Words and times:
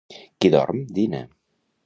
Qui 0.45 0.51
dorm 0.55 0.81
dina. 0.97 1.21